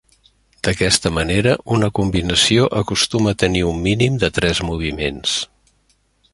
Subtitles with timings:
[0.67, 5.39] D'aquesta manera, una combinació acostuma a tenir un mínim de tres moviments.